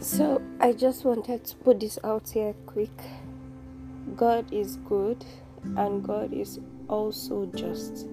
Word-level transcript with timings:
So, 0.00 0.40
I 0.60 0.72
just 0.72 1.04
wanted 1.04 1.44
to 1.44 1.56
put 1.56 1.80
this 1.80 1.98
out 2.02 2.30
here 2.30 2.54
quick. 2.64 2.90
God 4.16 4.50
is 4.50 4.76
good 4.76 5.26
and 5.76 6.02
God 6.02 6.32
is 6.32 6.58
also 6.88 7.44
just. 7.54 8.06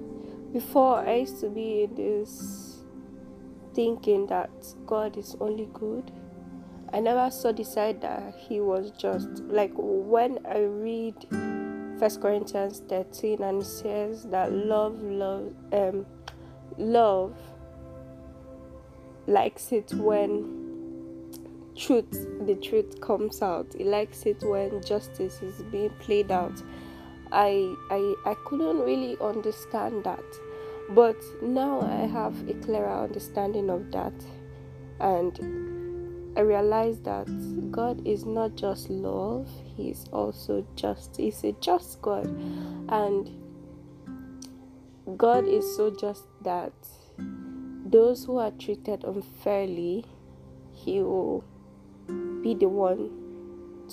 Before, 0.51 0.97
I 0.97 1.15
used 1.19 1.39
to 1.39 1.49
be 1.49 1.83
in 1.83 1.95
this 1.95 2.79
thinking 3.73 4.27
that 4.27 4.49
God 4.85 5.15
is 5.15 5.37
only 5.39 5.69
good. 5.73 6.11
I 6.91 6.99
never 6.99 7.31
saw 7.31 7.53
the 7.53 7.63
side 7.63 8.01
that 8.01 8.35
He 8.35 8.59
was 8.59 8.91
just. 8.91 9.29
Like 9.43 9.71
when 9.73 10.39
I 10.45 10.63
read 10.63 11.15
First 11.99 12.19
Corinthians 12.19 12.81
13 12.89 13.41
and 13.41 13.61
it 13.61 13.65
says 13.65 14.25
that 14.25 14.51
love, 14.51 15.01
love, 15.01 15.53
um, 15.71 16.05
love 16.77 17.33
likes 19.25 19.71
it 19.71 19.93
when 19.93 20.66
truth 21.77 22.27
the 22.45 22.55
truth 22.55 22.99
comes 23.01 23.41
out. 23.41 23.73
He 23.77 23.83
likes 23.83 24.25
it 24.25 24.41
when 24.41 24.81
justice 24.83 25.41
is 25.41 25.61
being 25.63 25.91
played 25.99 26.31
out. 26.31 26.61
I 27.31 27.73
i 27.91 28.15
i 28.25 28.33
couldn't 28.45 28.79
really 28.79 29.17
understand 29.21 30.03
that. 30.03 30.23
But 30.89 31.17
now 31.41 31.81
i 31.81 32.05
have 32.07 32.49
a 32.49 32.53
clearer 32.55 33.03
understanding 33.03 33.69
of 33.69 33.91
that. 33.91 34.13
And 34.99 36.33
i 36.37 36.41
realize 36.41 36.99
that 37.01 37.27
god 37.71 38.05
is 38.05 38.25
not 38.25 38.55
just 38.55 38.89
love 38.91 39.49
he's 39.75 40.05
also 40.13 40.65
just 40.75 41.17
he's 41.17 41.43
a 41.43 41.51
just 41.53 42.01
god. 42.01 42.25
And 42.89 43.29
god 45.17 45.47
is 45.47 45.75
so 45.75 45.89
just 45.89 46.23
that 46.43 46.73
those 47.85 48.25
who 48.25 48.37
are 48.37 48.51
treated 48.51 49.03
unfairly 49.03 50.05
he 50.73 51.01
will 51.01 51.43
be 52.47 52.53
the 52.53 52.69
one 52.69 53.09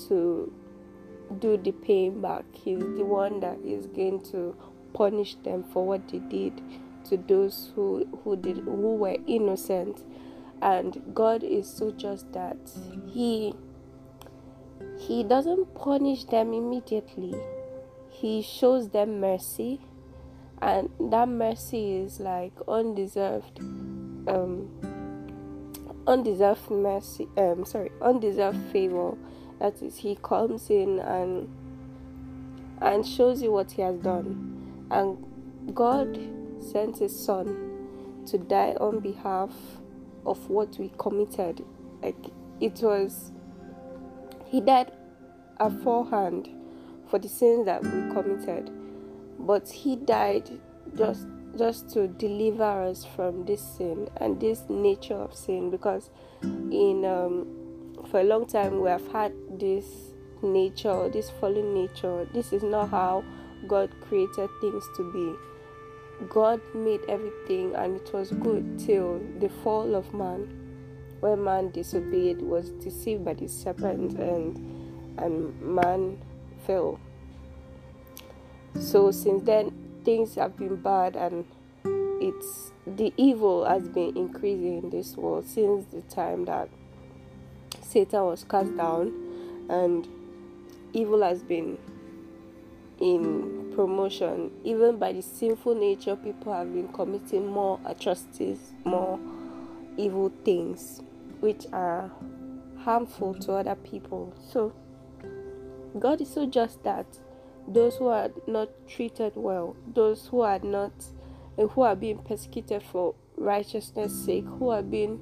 to 0.07 0.51
do 1.39 1.57
the 1.57 1.71
paying 1.71 2.21
back. 2.21 2.45
He's 2.53 2.79
the 2.79 3.03
one 3.03 3.39
that 3.41 3.59
is 3.65 3.87
going 3.87 4.23
to 4.31 4.55
punish 4.93 5.35
them 5.43 5.63
for 5.73 5.85
what 5.85 6.07
they 6.07 6.19
did 6.19 6.61
to 7.09 7.17
those 7.17 7.71
who 7.75 8.07
who 8.23 8.37
did 8.37 8.57
who 8.57 8.95
were 8.95 9.17
innocent. 9.27 10.03
And 10.61 11.01
God 11.13 11.43
is 11.43 11.69
so 11.69 11.91
just 11.91 12.31
that 12.31 12.57
he 13.07 13.53
he 14.97 15.23
doesn't 15.23 15.75
punish 15.75 16.23
them 16.25 16.53
immediately. 16.53 17.35
He 18.09 18.41
shows 18.41 18.89
them 18.89 19.19
mercy 19.19 19.81
and 20.61 20.89
that 21.11 21.27
mercy 21.27 21.97
is 21.97 22.21
like 22.21 22.53
undeserved 22.67 23.59
um 23.59 24.94
undeserved 26.07 26.69
mercy 26.69 27.27
um 27.37 27.65
sorry 27.65 27.91
undeserved 28.01 28.59
favor 28.71 29.15
that 29.59 29.81
is 29.81 29.97
he 29.97 30.17
comes 30.21 30.69
in 30.69 30.99
and 30.99 31.49
and 32.81 33.05
shows 33.05 33.41
you 33.41 33.51
what 33.51 33.71
he 33.71 33.81
has 33.81 33.97
done. 33.97 34.87
And 34.91 35.75
god 35.75 36.19
sent 36.59 36.97
his 36.99 37.17
son 37.17 38.23
to 38.27 38.37
die 38.37 38.75
on 38.79 38.99
behalf 38.99 39.51
of 40.25 40.49
what 40.49 40.77
we 40.77 40.91
committed. 40.97 41.63
Like 42.01 42.25
it 42.59 42.79
was 42.81 43.31
he 44.45 44.61
died 44.61 44.91
aforehand 45.57 46.49
for 47.09 47.19
the 47.19 47.29
sins 47.29 47.65
that 47.65 47.83
we 47.83 47.89
committed. 48.13 48.71
But 49.39 49.69
he 49.69 49.95
died 49.95 50.49
just 50.95 51.27
just 51.57 51.89
to 51.91 52.07
deliver 52.07 52.63
us 52.63 53.05
from 53.15 53.45
this 53.45 53.61
sin 53.61 54.09
and 54.17 54.39
this 54.39 54.63
nature 54.69 55.15
of 55.15 55.33
sin 55.33 55.69
because 55.69 56.09
in 56.43 57.05
um, 57.05 57.95
for 58.09 58.19
a 58.19 58.23
long 58.23 58.45
time 58.45 58.81
we 58.81 58.89
have 58.89 59.07
had 59.11 59.33
this 59.59 59.85
nature 60.41 61.09
this 61.09 61.29
fallen 61.39 61.73
nature. 61.73 62.27
This 62.33 62.53
is 62.53 62.63
not 62.63 62.89
how 62.89 63.23
god 63.67 63.89
created 64.01 64.49
things 64.61 64.83
to 64.97 65.11
be. 65.11 66.25
God 66.29 66.61
made 66.73 67.01
everything 67.09 67.75
and 67.75 67.97
it 67.97 68.13
was 68.13 68.31
good 68.31 68.79
till 68.79 69.21
the 69.39 69.49
fall 69.63 69.95
of 69.95 70.13
man 70.13 70.61
when 71.19 71.43
man 71.43 71.71
disobeyed 71.71 72.41
was 72.41 72.69
deceived 72.71 73.25
by 73.25 73.33
the 73.33 73.47
serpent 73.47 74.19
and 74.19 74.57
and 75.17 75.59
man 75.61 76.21
fell. 76.65 76.99
So 78.79 79.11
since 79.11 79.43
then 79.43 79.84
things 80.05 80.35
have 80.35 80.55
been 80.55 80.75
bad 80.77 81.15
and 81.15 81.45
it's 82.21 82.71
the 82.87 83.13
evil 83.17 83.65
has 83.65 83.89
been 83.89 84.15
increasing 84.15 84.83
in 84.83 84.89
this 84.89 85.17
world 85.17 85.45
since 85.45 85.85
the 85.87 86.01
time 86.03 86.45
that 86.45 86.69
Satan 87.81 88.23
was 88.23 88.43
cast 88.43 88.75
down 88.77 89.11
and 89.69 90.07
evil 90.93 91.21
has 91.23 91.43
been 91.43 91.77
in 92.99 93.73
promotion. 93.75 94.51
Even 94.63 94.97
by 94.97 95.11
the 95.11 95.21
sinful 95.21 95.75
nature 95.75 96.15
people 96.15 96.53
have 96.53 96.73
been 96.73 96.87
committing 96.89 97.47
more 97.47 97.79
atrocities 97.85 98.73
more 98.85 99.19
evil 99.97 100.31
things 100.45 101.01
which 101.39 101.65
are 101.73 102.09
harmful 102.79 103.33
to 103.33 103.53
other 103.53 103.75
people. 103.75 104.33
So 104.51 104.71
god 105.99 106.21
is 106.21 106.33
so 106.33 106.45
just 106.45 106.83
that 106.83 107.05
those 107.67 107.97
who 107.97 108.07
are 108.07 108.29
not 108.47 108.69
treated 108.87 109.33
well, 109.35 109.75
those 109.93 110.27
who 110.27 110.41
are 110.41 110.59
not, 110.59 110.91
uh, 111.57 111.67
who 111.67 111.81
are 111.81 111.95
being 111.95 112.19
persecuted 112.19 112.83
for 112.83 113.15
righteousness' 113.37 114.25
sake, 114.25 114.45
who 114.59 114.69
are 114.69 114.83
being 114.83 115.19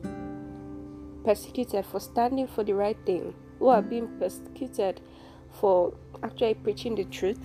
persecuted 1.23 1.85
for 1.85 1.99
standing 1.99 2.47
for 2.47 2.63
the 2.63 2.73
right 2.73 2.97
thing, 3.05 3.33
who 3.59 3.67
are 3.67 3.81
being 3.81 4.07
persecuted 4.19 4.99
for 5.51 5.93
actually 6.21 6.53
preaching 6.55 6.95
the 6.95 7.05
truth. 7.05 7.39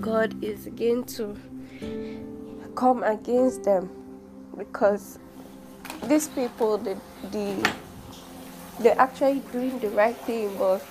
God 0.00 0.42
is 0.42 0.66
going 0.74 1.04
to 1.04 1.36
come 2.74 3.02
against 3.02 3.64
them 3.64 3.90
because 4.56 5.18
these 6.04 6.28
people, 6.28 6.78
the, 6.78 6.96
the 7.30 7.72
they're 8.80 8.98
actually 8.98 9.40
doing 9.52 9.78
the 9.78 9.90
right 9.90 10.16
thing, 10.16 10.56
but 10.56 10.82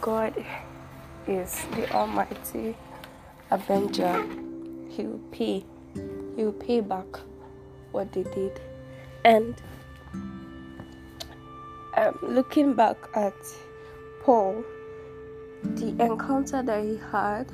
God 0.00 0.34
is 1.26 1.64
the 1.76 1.90
Almighty 1.92 2.76
Avenger. 3.50 4.22
He 4.88 5.04
will 5.04 5.20
pay. 5.30 5.64
He 5.94 6.44
will 6.44 6.52
pay 6.52 6.80
back 6.80 7.06
what 7.92 8.12
they 8.12 8.24
did. 8.24 8.60
And 9.24 9.54
um, 11.96 12.18
looking 12.22 12.74
back 12.74 12.96
at 13.14 13.34
Paul, 14.22 14.64
the 15.62 15.88
encounter 16.04 16.62
that 16.62 16.84
he 16.84 16.98
had, 17.10 17.50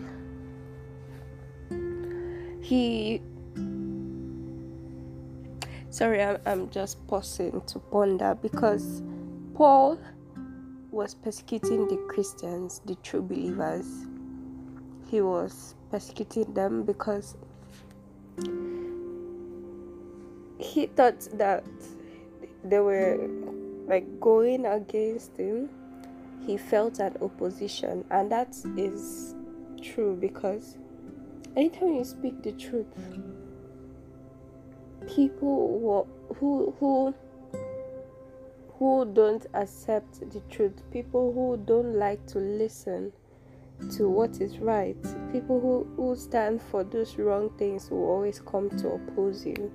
he. 2.62 3.22
Sorry, 5.90 6.22
I'm, 6.22 6.38
I'm 6.46 6.70
just 6.70 7.04
pausing 7.08 7.60
to 7.62 7.78
ponder 7.78 8.36
because 8.40 9.02
Paul 9.54 9.98
was 10.90 11.14
persecuting 11.14 11.86
the 11.88 11.96
Christians, 12.08 12.80
the 12.84 12.94
true 12.96 13.22
believers. 13.22 13.86
He 15.08 15.20
was 15.20 15.74
persecuting 15.90 16.52
them 16.54 16.82
because 16.82 17.36
he 20.58 20.86
thought 20.86 21.20
that 21.34 21.64
they 22.64 22.80
were 22.80 23.18
like 23.86 24.20
going 24.20 24.66
against 24.66 25.36
him. 25.36 25.68
He 26.46 26.56
felt 26.56 26.98
an 27.00 27.16
opposition, 27.20 28.04
and 28.10 28.30
that 28.32 28.56
is 28.76 29.34
true 29.82 30.16
because 30.18 30.76
anytime 31.56 31.94
you 31.94 32.04
speak 32.04 32.42
the 32.42 32.52
truth, 32.52 32.86
people 35.08 36.06
who 36.38 36.74
who, 36.78 37.14
who 38.80 39.04
don't 39.12 39.44
accept 39.52 40.20
the 40.30 40.40
truth, 40.50 40.72
people 40.90 41.34
who 41.34 41.62
don't 41.66 41.96
like 41.96 42.26
to 42.26 42.38
listen 42.38 43.12
to 43.94 44.08
what 44.08 44.40
is 44.40 44.58
right, 44.58 44.96
people 45.30 45.60
who, 45.60 45.86
who 45.96 46.16
stand 46.16 46.62
for 46.62 46.82
those 46.82 47.18
wrong 47.18 47.50
things 47.58 47.90
will 47.90 48.08
always 48.08 48.40
come 48.40 48.70
to 48.70 48.88
oppose 48.92 49.44
you. 49.44 49.70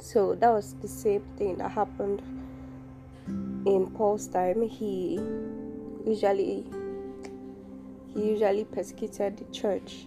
So 0.00 0.34
that 0.36 0.48
was 0.48 0.74
the 0.80 0.88
same 0.88 1.26
thing 1.36 1.58
that 1.58 1.72
happened 1.72 2.22
in 3.66 3.90
Paul's 3.94 4.28
time. 4.28 4.62
He 4.62 5.20
usually 6.06 6.64
he 8.14 8.30
usually 8.30 8.64
persecuted 8.64 9.36
the 9.36 9.44
church 9.52 10.06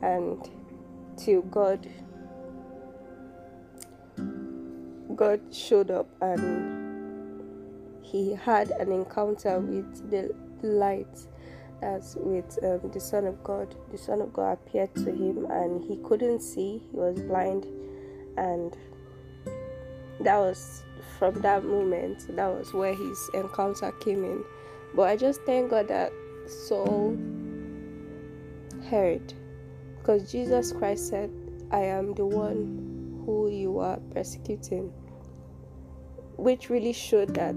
and 0.00 0.48
till 1.18 1.42
God 1.42 1.86
God 5.14 5.40
showed 5.50 5.90
up 5.90 6.08
and 6.22 6.81
he 8.12 8.34
had 8.34 8.70
an 8.72 8.92
encounter 8.92 9.58
with 9.58 10.10
the 10.10 10.34
light 10.62 11.18
as 11.80 12.16
with 12.20 12.58
um, 12.62 12.90
the 12.92 13.00
Son 13.00 13.26
of 13.26 13.42
God. 13.42 13.74
The 13.90 13.98
Son 13.98 14.20
of 14.20 14.32
God 14.32 14.52
appeared 14.52 14.94
to 14.96 15.10
him 15.10 15.46
and 15.50 15.82
he 15.82 15.96
couldn't 16.04 16.40
see, 16.40 16.82
he 16.90 16.96
was 16.96 17.18
blind, 17.22 17.66
and 18.36 18.76
that 20.20 20.36
was 20.36 20.84
from 21.18 21.40
that 21.40 21.64
moment, 21.64 22.36
that 22.36 22.46
was 22.46 22.72
where 22.74 22.94
his 22.94 23.30
encounter 23.32 23.90
came 23.92 24.24
in. 24.24 24.44
But 24.94 25.08
I 25.08 25.16
just 25.16 25.40
thank 25.46 25.70
God 25.70 25.88
that 25.88 26.12
Saul 26.46 27.16
heard 28.90 29.32
because 29.98 30.30
Jesus 30.30 30.72
Christ 30.72 31.08
said, 31.08 31.30
I 31.70 31.80
am 31.80 32.12
the 32.12 32.26
one 32.26 33.22
who 33.24 33.48
you 33.48 33.78
are 33.78 33.98
persecuting, 34.12 34.92
which 36.36 36.68
really 36.68 36.92
showed 36.92 37.34
that 37.34 37.56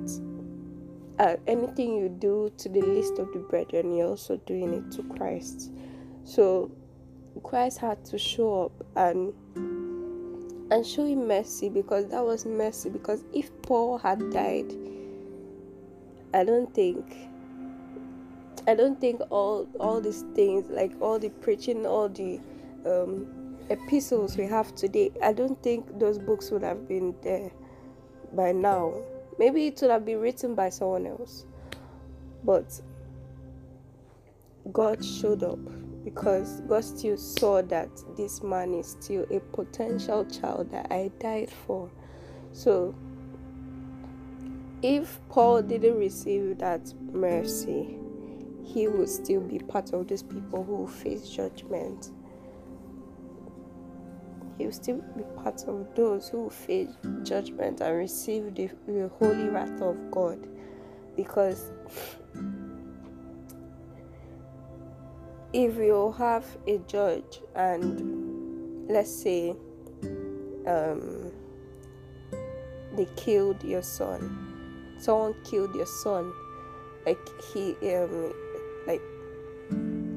uh, 1.20 1.36
anything 1.48 1.96
you 1.96 2.10
do 2.10 2.52
to 2.58 2.70
the 2.70 2.82
least 2.82 3.20
of 3.20 3.32
the 3.34 3.40
brethren, 3.40 3.96
you're 3.96 4.08
also 4.08 4.38
doing 4.46 4.74
it 4.74 4.92
to 4.92 5.04
Christ. 5.04 5.72
So 6.24 6.72
Christ 7.44 7.78
had 7.78 8.04
to 8.06 8.18
show 8.18 8.66
up 8.66 8.86
and 8.96 9.34
and 10.72 10.86
show 10.86 11.06
him 11.06 11.28
mercy 11.28 11.70
because 11.70 12.08
that 12.08 12.24
was 12.26 12.46
mercy. 12.46 12.90
Because 12.90 13.24
if 13.34 13.52
Paul 13.62 13.98
had 13.98 14.32
died, 14.32 14.74
I 16.34 16.44
don't 16.44 16.74
think 16.74 17.16
I 18.68 18.74
don't 18.74 19.00
think 19.00 19.22
all 19.30 19.68
all 19.80 20.02
these 20.02 20.24
things 20.34 20.70
like 20.70 20.92
all 21.00 21.20
the 21.20 21.30
preaching, 21.30 21.86
all 21.86 22.10
the 22.10 22.40
um, 22.86 23.56
epistles 23.70 24.38
we 24.38 24.46
have 24.46 24.74
today, 24.76 25.12
I 25.22 25.34
don't 25.34 25.62
think 25.62 26.00
those 26.00 26.18
books 26.18 26.52
would 26.52 26.64
have 26.64 26.88
been 26.88 27.16
there 27.22 27.52
by 28.34 28.52
now. 28.52 28.94
Maybe 29.38 29.68
it 29.68 29.80
would 29.82 29.92
have 29.92 30.06
been 30.06 30.20
written 30.20 30.56
by 30.56 30.70
someone 30.70 31.08
else. 31.08 31.46
But 32.44 32.80
God 34.72 35.04
showed 35.04 35.44
up 35.44 35.60
because 36.04 36.62
God 36.62 36.84
still 36.84 37.18
saw 37.18 37.62
that 37.64 37.90
this 38.16 38.44
man 38.44 38.74
is 38.74 38.96
still 39.00 39.26
a 39.32 39.40
potential 39.40 40.26
child 40.26 40.72
that 40.72 40.88
I 40.92 41.12
died 41.20 41.50
for. 41.50 41.90
So 42.54 42.96
if 44.82 45.20
Paul 45.30 45.64
didn't 45.64 45.98
receive 45.98 46.60
that 46.60 46.94
mercy, 47.12 47.98
he 48.64 48.88
would 48.88 49.10
still 49.10 49.42
be 49.42 49.60
part 49.60 49.94
of 49.94 50.08
those 50.08 50.24
people 50.24 50.64
who 50.64 50.88
face 50.88 51.28
judgment. 51.30 52.12
He 54.58 54.66
will 54.66 54.72
still 54.72 55.02
be 55.18 55.24
part 55.44 55.64
of 55.68 55.94
those 55.96 56.30
who 56.30 56.50
face 56.50 56.90
judgment 57.24 57.82
and 57.82 57.98
receive 57.98 58.56
the, 58.56 58.70
the 58.88 59.10
holy 59.20 59.50
wrath 59.50 59.82
of 59.82 60.12
God. 60.12 60.48
Because 61.16 61.72
if 65.52 65.78
you 65.78 66.14
have 66.18 66.46
a 66.68 66.78
judge 66.80 67.42
and 67.56 68.90
let's 68.90 69.14
say 69.14 69.56
um, 70.68 71.32
they 72.96 73.08
killed 73.16 73.64
your 73.64 73.82
son, 73.82 74.96
someone 75.00 75.36
killed 75.44 75.76
your 75.76 75.86
son, 75.86 76.32
like 77.06 77.20
he 77.54 77.76
um, 77.96 78.34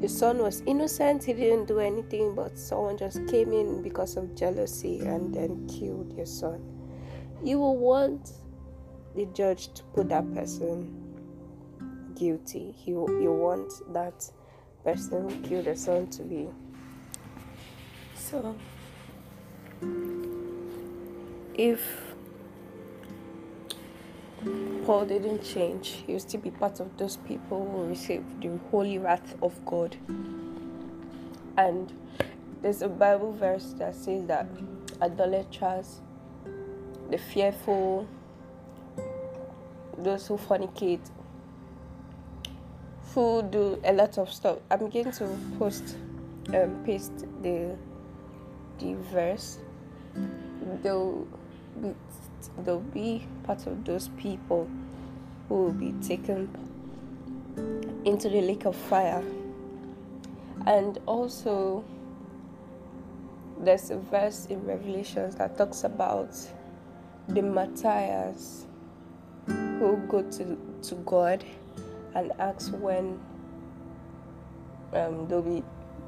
the 0.00 0.08
son 0.08 0.38
was 0.38 0.62
innocent, 0.66 1.24
he 1.24 1.32
didn't 1.32 1.66
do 1.66 1.80
anything, 1.80 2.34
but 2.34 2.56
someone 2.58 2.96
just 2.96 3.26
came 3.28 3.52
in 3.52 3.82
because 3.82 4.16
of 4.16 4.34
jealousy 4.34 5.00
and 5.00 5.34
then 5.34 5.66
killed 5.66 6.12
your 6.16 6.26
son. 6.26 6.62
You 7.42 7.58
will 7.58 7.76
want 7.76 8.30
the 9.14 9.26
judge 9.26 9.72
to 9.74 9.82
put 9.94 10.08
that 10.10 10.32
person 10.34 10.94
guilty. 12.14 12.74
You 12.84 13.20
you 13.20 13.32
want 13.32 13.72
that 13.92 14.30
person 14.84 15.28
who 15.28 15.48
killed 15.48 15.66
the 15.66 15.76
son 15.76 16.08
to 16.08 16.22
be 16.22 16.48
so 18.14 18.54
if 21.54 22.07
Paul 24.88 25.04
didn't 25.04 25.44
change, 25.44 26.02
he 26.06 26.14
will 26.14 26.20
still 26.20 26.40
be 26.40 26.50
part 26.50 26.80
of 26.80 26.96
those 26.96 27.18
people 27.18 27.70
who 27.70 27.90
receive 27.90 28.24
the 28.40 28.58
holy 28.70 28.96
wrath 28.96 29.36
of 29.42 29.52
God. 29.66 29.94
And 31.58 31.92
there's 32.62 32.80
a 32.80 32.88
Bible 32.88 33.32
verse 33.32 33.74
that 33.76 33.94
says 33.94 34.24
that 34.28 34.48
idolaters, 35.02 36.00
the 37.10 37.18
fearful, 37.18 38.08
those 39.98 40.26
who 40.26 40.38
fornicate, 40.38 41.06
who 43.12 43.42
do 43.42 43.78
a 43.84 43.92
lot 43.92 44.16
of 44.16 44.32
stuff, 44.32 44.56
I'm 44.70 44.88
going 44.88 45.12
to 45.12 45.38
post 45.58 45.98
um, 46.54 46.82
paste 46.86 47.26
the 47.42 47.76
the 48.78 48.94
verse. 49.12 49.58
Be 50.82 51.26
they'll 52.64 52.80
be 52.80 53.26
part 53.44 53.66
of 53.66 53.84
those 53.84 54.08
people 54.18 54.68
who 55.48 55.54
will 55.54 55.72
be 55.72 55.92
taken 56.06 56.48
into 58.04 58.28
the 58.28 58.40
lake 58.40 58.64
of 58.64 58.76
fire. 58.76 59.22
And 60.66 60.98
also, 61.06 61.84
there's 63.60 63.90
a 63.90 63.98
verse 63.98 64.46
in 64.46 64.64
Revelations 64.64 65.34
that 65.36 65.56
talks 65.56 65.84
about 65.84 66.36
the 67.28 67.42
martyrs 67.42 68.66
who 69.46 69.96
go 70.08 70.22
to, 70.22 70.58
to 70.82 70.94
God 71.06 71.44
and 72.14 72.32
ask 72.38 72.72
when 72.72 73.18
um, 74.92 75.28
they'll 75.28 75.42
be 75.42 75.62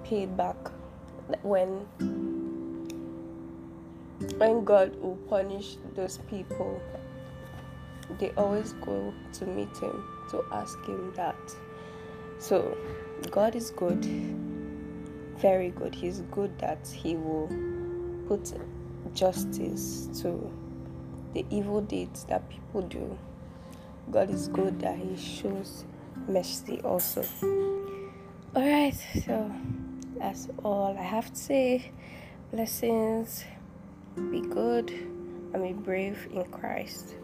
paid 0.04 0.36
back, 0.36 0.56
when 1.42 1.86
when 4.40 4.64
God 4.64 4.96
will 5.02 5.16
punish 5.28 5.76
those 5.94 6.16
people, 6.30 6.80
they 8.18 8.30
always 8.38 8.72
go 8.72 9.12
to 9.34 9.44
meet 9.44 9.76
Him 9.76 10.02
to 10.30 10.42
ask 10.50 10.82
Him 10.86 11.12
that. 11.14 11.36
So, 12.38 12.74
God 13.30 13.54
is 13.54 13.70
good, 13.70 14.02
very 15.36 15.68
good. 15.68 15.94
He's 15.94 16.22
good 16.30 16.58
that 16.58 16.88
He 16.88 17.16
will 17.16 17.50
put 18.28 18.54
justice 19.12 20.08
to 20.22 20.50
the 21.34 21.44
evil 21.50 21.82
deeds 21.82 22.24
that 22.24 22.48
people 22.48 22.80
do. 22.80 23.18
God 24.10 24.30
is 24.30 24.48
good 24.48 24.80
that 24.80 24.96
He 24.96 25.18
shows 25.18 25.84
mercy 26.26 26.80
also. 26.80 27.22
Alright, 28.56 28.96
so 29.26 29.52
that's 30.16 30.48
all 30.64 30.96
I 30.98 31.02
have 31.02 31.30
to 31.30 31.38
say. 31.38 31.92
Blessings 32.50 33.44
be 34.30 34.40
good 34.40 34.90
and 34.90 35.62
be 35.62 35.72
brave 35.72 36.28
in 36.32 36.44
Christ. 36.44 37.14